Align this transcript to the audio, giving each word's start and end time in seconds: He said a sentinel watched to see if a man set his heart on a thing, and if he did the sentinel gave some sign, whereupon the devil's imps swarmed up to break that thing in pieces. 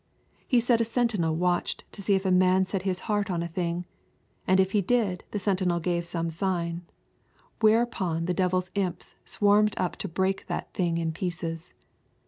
He 0.47 0.59
said 0.59 0.81
a 0.81 0.83
sentinel 0.83 1.35
watched 1.35 1.83
to 1.91 2.01
see 2.01 2.15
if 2.15 2.25
a 2.25 2.31
man 2.31 2.65
set 2.65 2.81
his 2.81 3.01
heart 3.01 3.29
on 3.29 3.43
a 3.43 3.47
thing, 3.47 3.85
and 4.47 4.59
if 4.59 4.71
he 4.71 4.81
did 4.81 5.23
the 5.29 5.37
sentinel 5.37 5.79
gave 5.79 6.07
some 6.07 6.31
sign, 6.31 6.81
whereupon 7.59 8.25
the 8.25 8.33
devil's 8.33 8.71
imps 8.73 9.13
swarmed 9.25 9.75
up 9.77 9.95
to 9.97 10.07
break 10.07 10.47
that 10.47 10.73
thing 10.73 10.97
in 10.97 11.11
pieces. 11.11 11.75